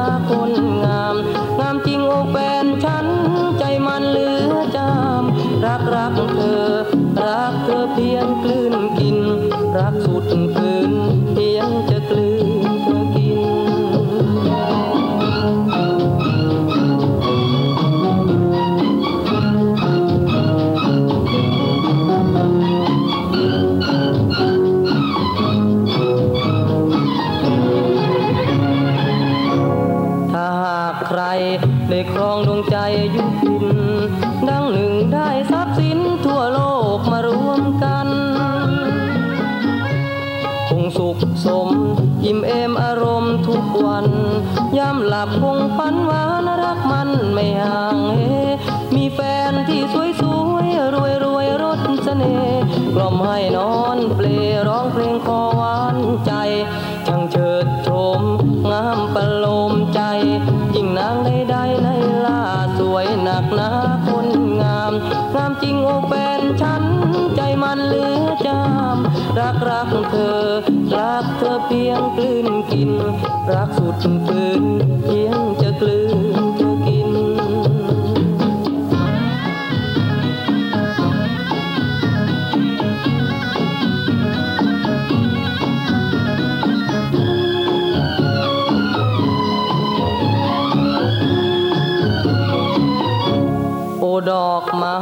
[94.32, 94.98] ดอกไม้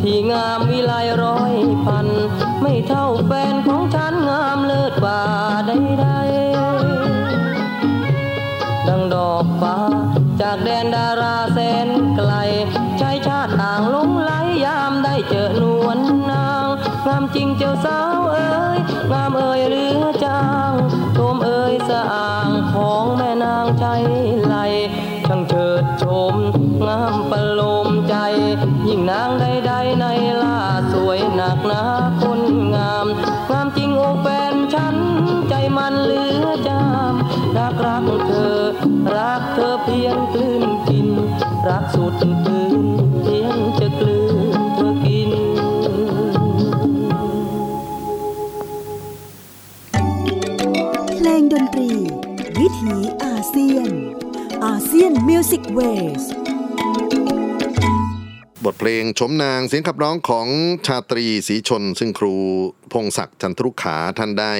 [0.00, 0.92] ที่งามวิไล
[1.22, 1.54] ร้อย
[1.84, 2.06] พัน
[2.62, 5.22] ไม่เท่าแฟนของฉันงามเลิศกว่า
[5.66, 9.76] ใดๆดังดอกฟ้า
[10.40, 12.32] จากแดนดาราแสนไกล
[13.00, 14.30] ชายชาติต่างลงไหล
[14.64, 15.98] ยามได้เจอนวล
[16.30, 16.66] นาง
[17.06, 18.78] งามจริงเจ้าสาวเอ๋ย
[19.12, 20.72] งามเอ๋ยเหลือจาง
[21.14, 23.84] โทมเอ๋ยสะอ่างของแม่นางใจ
[24.46, 24.56] ไหล
[25.26, 26.34] ช่างเฉิดโฉม
[26.86, 27.09] งาม
[29.10, 30.04] นางใดๆใน
[30.42, 30.58] ล่า
[30.92, 31.82] สวยหนักหนา
[32.20, 32.40] คน
[32.74, 33.06] งาม
[33.50, 34.96] งามจริงโอแฟนฉัน
[35.48, 37.14] ใจมันเหลือจาม
[37.56, 38.60] รักรักเธอ
[39.14, 41.08] รักเธอเพียงกลืนกิน
[41.68, 42.74] รักสุดคืน
[43.22, 44.20] เพียงจะกลื
[44.58, 45.30] นเธอกิน
[51.16, 51.92] เพลงดนตรี
[52.58, 53.90] วิถีอาเซียน
[54.64, 56.24] ASEAN Music Ways
[58.66, 60.48] บทเพลงโฉมนางเสียงขับร้องของ
[60.86, 62.34] ชาตรีศรีชล ซึ่งครู
[62.92, 64.54] พงศักดิ์จันทรุกขาท่านได้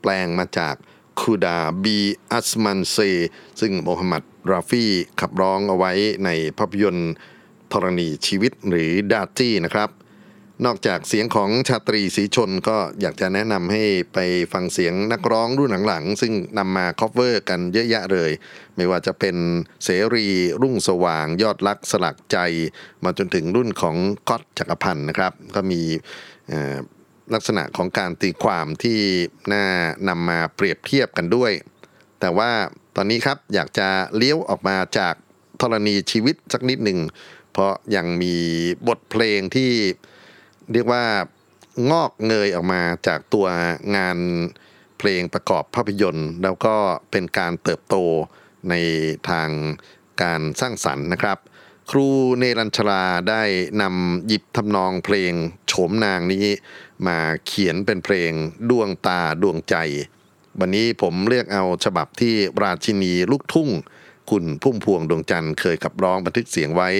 [0.00, 0.74] แปลงมาจาก
[1.20, 2.96] ख़ुदा भी आसमाँ से
[3.60, 5.92] ซึ่งโมฮัมหมัดราฟีขับร้องเอาไว้
[6.24, 7.12] ในภาพยนตร์
[7.72, 9.90] ธรณีชีวิตหรือดาตี้นะครับ
[10.64, 13.84] นอกจากเสียงของชาตรีศรีชลก็อยากจะแนะนำให้
[14.14, 14.18] ไป
[14.52, 18.30] ฟังเสียงนักร้องรุ่นหลังๆ ซึ่งนำมา cover กันเยอะแยะเลย
[18.76, 19.36] ไม่ว่าจะเป็น
[19.84, 20.26] เสรี
[20.62, 22.38] รุ่งสว่าง ยอดรักสลักใจ
[23.04, 23.96] มาจนถึงรุ่นของ
[24.28, 25.80] ก๊อตจักรพันธ์นะครับ ก็มี
[27.34, 29.00] ลักษณะของการตีความที่
[29.52, 29.64] น่า
[30.08, 31.52] นำมาเปรียบเทียบกันด้วย
[32.20, 32.50] แต่ว่า
[32.96, 35.14] ตอนนี้ครับอยากจะเลี้ยวออกมาจาก
[35.60, 36.98] ธรณีชีวิตสักนิดหนึ่ง
[37.52, 38.34] เพราะยังมี
[38.88, 39.72] บทเพลงที่
[40.72, 41.04] เรียกว่า
[41.90, 43.46] งอกเงยออกมาจากตัว
[43.96, 44.18] งาน
[44.98, 46.76] เพลงประกอบภาพยนตร์ แล้วก็
[47.10, 47.96] เป็นการเติบโต
[48.70, 48.74] ใน
[49.30, 49.50] ทาง
[50.22, 51.38] การสร้างสรรค์นะครับ
[51.90, 52.08] ครู
[52.38, 53.42] เนรัญชราได้
[53.82, 55.32] นำหยิบทำนองเพลง
[55.66, 56.46] โฉมนางนี้
[57.06, 58.32] มาเขียนเป็นเพลง
[58.70, 59.76] ดวงตาดวงใจ
[60.60, 63.70] วันนี้ผมเลือกเอาฉบับที่ราชินีลูกทุ่ง
[64.30, 66.90] คุณพุ่มพวงดวงจันทร์เคยขับร้องบันทึกเสียงไว้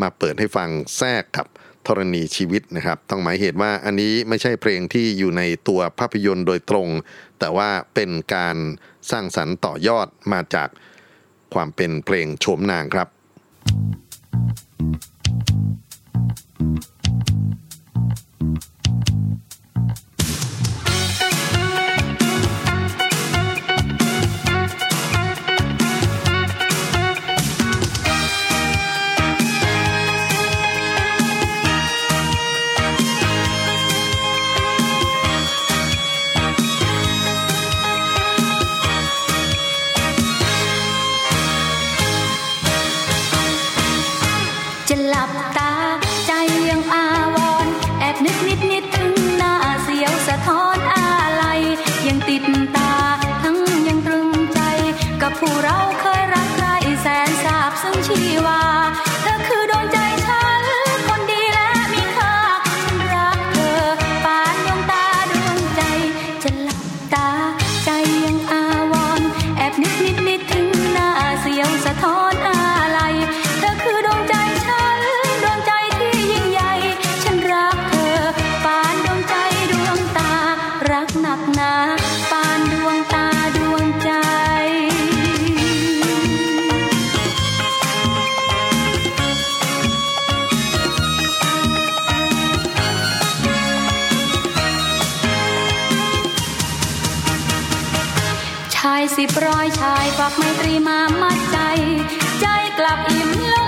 [0.00, 1.46] มาเปิดให้ฟังแทรกกับ
[1.86, 6.88] ธรณีชีวิตนะครับ ต้องหมายเหตุว่าอันนี้ไม่ใช่เพลงที่อยู่ในตัวภาพยนตร์โดยตรง
[7.38, 8.56] แต่ว่าเป็นการ
[9.10, 10.68] สร้างสรรค์ต่อยอดมาจาก
[11.54, 13.08] ความเป็นเพลงโฉมนางครับ
[16.84, 16.87] จะ
[98.78, 101.58] ชายสิบร้อยชายฝากไมตรีมามัดใจ
[102.40, 102.46] ใจ
[102.78, 103.67] กลับอิ่มลง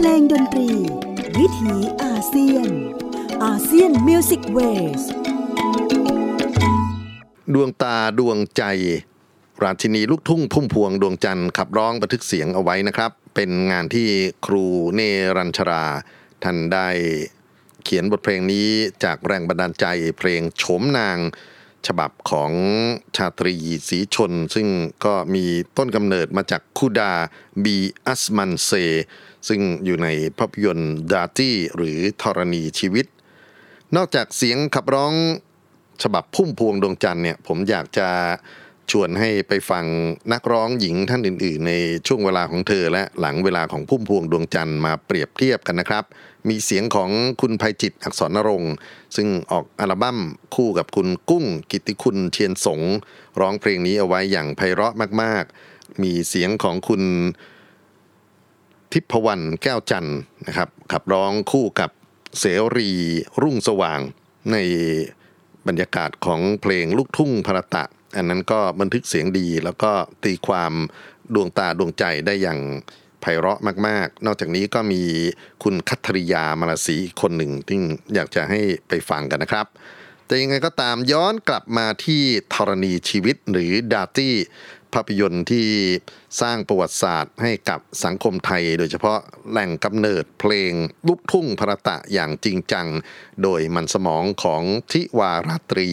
[0.00, 0.70] เพลงดนตรี
[1.38, 2.68] วิถีอาเซียน
[3.44, 5.02] ASEAN Music Ways
[7.54, 8.62] ดวงตาดวงใจ
[9.62, 14.08] ราชินีลูกทุ่งพุ่มพวงดวงจันทร์ขับร้องบันทึกเสียงเอาไว้นะครับ เป็นงานที่
[14.46, 15.00] ครูเน
[15.36, 15.84] รัญชรา
[16.44, 16.88] ท่านได้
[17.84, 18.68] เขียนบทเพลงนี้
[19.04, 19.86] จากแรงบันดาลใจ
[20.18, 21.18] เพลงโฉมนาง
[21.86, 22.50] ฉบับของ
[23.16, 23.54] ชาตรี
[23.88, 24.66] ศรีชล ซึ่ง
[25.04, 25.44] ก็มี
[25.76, 27.12] ต้นกำเนิดมาจากคูดา
[27.64, 27.76] บี
[28.06, 28.70] อัสมันเซ
[29.48, 30.08] ซึ่งอยู่ใน
[30.38, 33.06] ภาพยนตร์ดาร์ตี้หรือธรณีชีวิต
[33.96, 35.12] นอกจากเสียงขับร้อง
[36.02, 38.08] ฉบับพุ่มพวงดวงจันทร์เนี่ยผมอยากจะ
[38.90, 39.84] ชวนให้ไปฟัง
[40.32, 41.72] นักร้องหญิงท่านอื่น ๆ ใน
[42.06, 46.04] ช่วงเวลาของเธอและหลังเวลาของพุ่มพวงดวงจันทร์มาเปรียบเทียบกันนะครับ
[46.48, 47.10] มีเสียงของ
[47.40, 48.74] คุณภัยจิตอักษรนรงค์
[49.16, 50.18] ซึ่งออกอัลบั้ม
[50.54, 52.80] คู่กับคุณกุ้งกิติคุณเทียนสง
[53.40, 57.02] ร้องเพลงนี้เอาไว้อย่างไพเราะมาก ๆ มีเสียงของคุณ
[58.92, 61.90] ทิพวรรณแก้วจันทร์นะครับขับร้องคู่กับ
[62.40, 62.44] เส
[62.76, 62.90] รี
[63.42, 64.00] รุ่งสว่าง
[64.52, 64.56] ใน
[65.66, 67.84] บรรยากาศของเพลงลูกทุ่งพระตะ
[68.16, 69.92] อันนั้นก็บันทึกเสียงดีแล้วก็
[70.24, 70.72] ตีความ
[71.34, 72.60] ดวงตาดวงใจได้อย่าง
[73.20, 75.02] ไพเราะมาก ๆ นอกจากนี้ก็มี
[75.62, 77.78] คุณคัทริยามาลาศรีอีคนหนึ่งที่
[78.14, 79.66] อยากจะให้ไปฟังกันนะครับ
[80.26, 82.22] แต่ยังไงก็ตามย้อนกลับมาที่
[82.54, 84.34] ธรณีชีวิตหรือดาร์ตี้
[84.94, 85.68] ภาพยนตร์ที่
[86.40, 89.18] สร้างประวัติศาสตร์ให้กับสังคมไทย โดยเฉพาะ
[89.50, 90.72] แหล่งกำเนิดเพลง
[91.06, 92.86] ลูกทุ่งพระตะอย่างจริงจัง
[93.42, 94.62] โดยมันสมองของ
[94.92, 95.90] ทิวาราตรี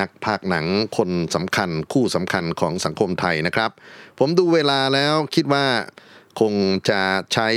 [0.00, 3.70] นักภาคหนังคนสำคัญคู่สำคัญของสังคมไทยนะครับ
[4.18, 5.66] ผมดูเวลาแล้วคิดว่า
[6.40, 6.54] คง
[6.90, 7.48] จะใช้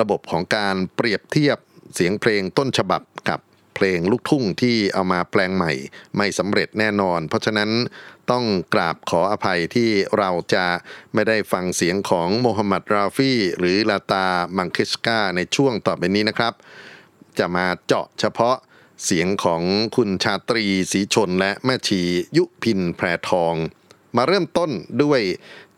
[0.00, 1.58] ระบบของการเปรียบเทียบ
[1.94, 3.40] เสียงเพลงต้นฉบับกับ
[3.74, 5.72] เพลงลูกทุ่งที่เอามาแปลงใหม่
[6.16, 7.70] ไม่สำเร็จแน่นอน เพราะฉะนั้น
[8.30, 10.66] ต้องกราบขออภัยที่เราจะ
[11.14, 14.26] ไม่ได้ฟังเสียงของโมฮัมหมัดราฟี่ หรือลาตา
[14.56, 16.54] มังคิสกาในช่วงต่อไปนี้นะครับ
[17.38, 18.56] จะมาเจาะเฉพาะ
[19.04, 19.62] เสียงของ
[19.96, 22.00] คุณชาตรีสีชนและแม่ชี
[22.36, 23.54] ยุพินแพรทอง
[24.16, 24.70] มาเริ่มต้น
[25.02, 25.20] ด้วย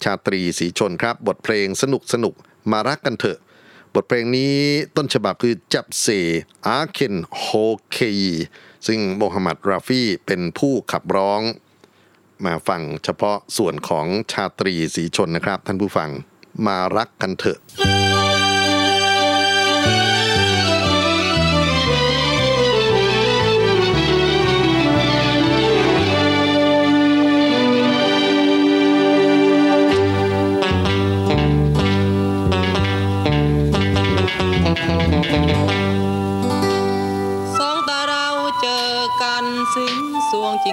[0.05, 2.35] ชาตรีสีชนครับ บทเพลงสนุกสนุก
[2.73, 3.39] มารักกันเถอะ
[3.95, 4.55] บทเพลงนี้
[4.97, 6.07] ต้นฉบับคือจับเซ
[6.67, 7.45] อาเคนโฮ
[7.93, 8.21] เคย
[8.87, 11.43] ซึ่งโมฮัมหมัดราฟี่เป็นผู้ขับร้อง
[12.45, 16.11] มาฟังเฉพาะส่วนของชาตรีสีชนนะครับ ท่านผู้ฟัง
[16.67, 17.59] มารักกันเถอะ
[40.65, 40.67] ส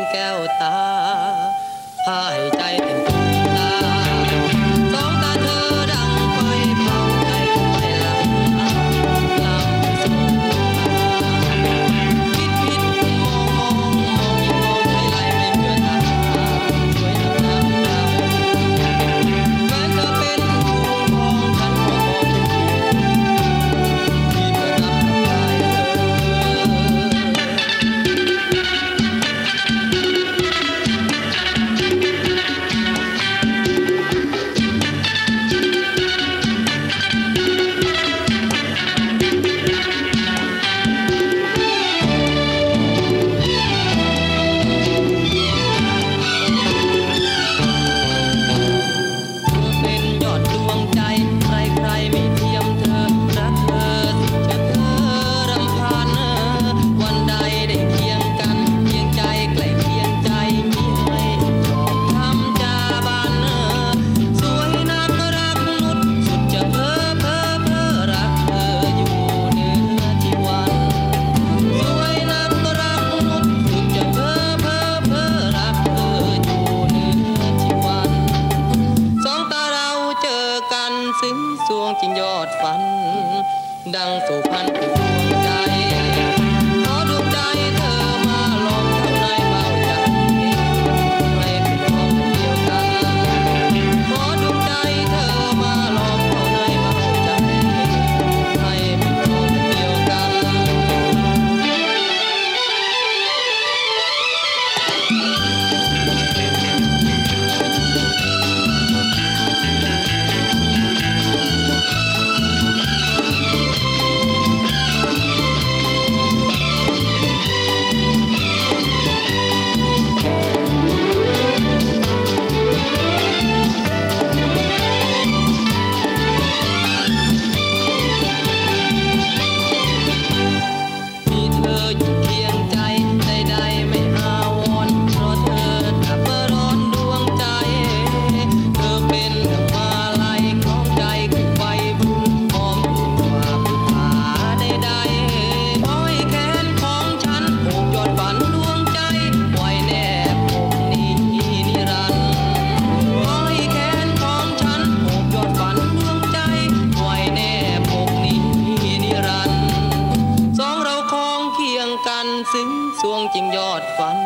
[162.54, 162.70] ซึ้ง
[163.02, 164.18] สวงจริงยอดฝัน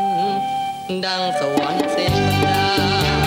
[1.05, 3.24] ดังสวรรค์เสกบรรดา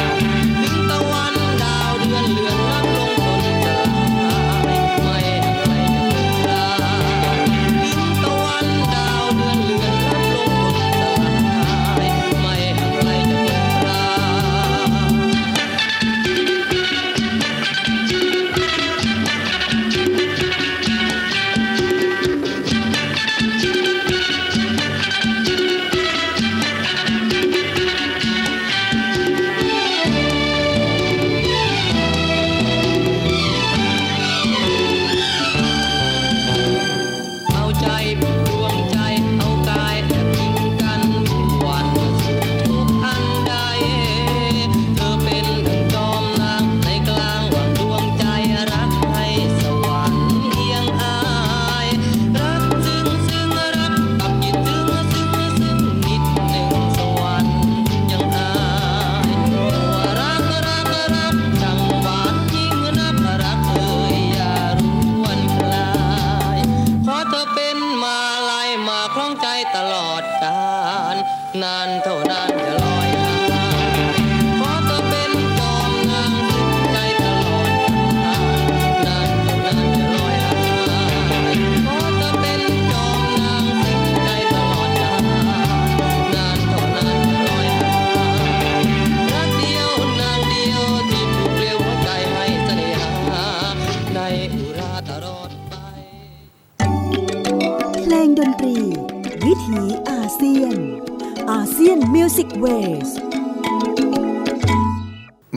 [102.65, 103.11] Ways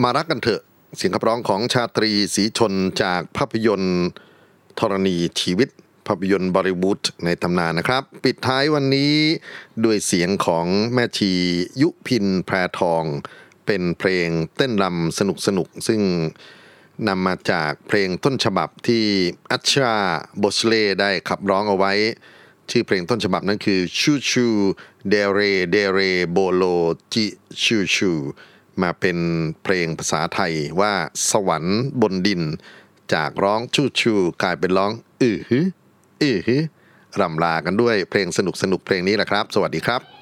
[0.02, 0.62] มารักกันเถอะ
[0.96, 2.72] เสียงขับร้องของชาตรีสีชน
[3.02, 4.04] จากภาพยนตร์
[4.78, 5.68] ธรณีชีวิต
[6.06, 9.12] ภาพยนตร์บอลิวูดในตำนานนะครับ ปิดท้ายวันนี้
[9.84, 11.32] ด้วยเสียงของแม่ชี
[11.82, 13.04] ยุพินแพรทอง
[13.66, 16.00] เป็นเพลงเต้นรำสนุกสนุกซึ่ง
[17.08, 19.04] นำมาจากเพลงต้นฉบับที่
[19.50, 19.94] อัชชา
[20.38, 21.92] โบสเลได้ขับร้องเอาไว้
[22.70, 24.46] ชื่อเพลงต้นฉบับนั้นคือชูชู
[25.08, 25.40] เดเร
[25.70, 26.00] เดเร
[26.30, 26.64] โบโล
[27.12, 27.26] จิ
[27.62, 28.12] ชูชู
[28.82, 29.18] มาเป็น
[29.62, 30.92] เพลงภาษาไทยว่า
[31.30, 32.42] สวรรค์บนดิน
[33.14, 34.92] จากร้องชูชูกลายเป็นร้อง
[35.22, 35.58] อือฮึ
[36.22, 36.56] อือฮึ
[37.20, 40.21] รำลากันด้วยเพลงสนุกสนุกเพลงนี้แหละครับ สวัสดีครับ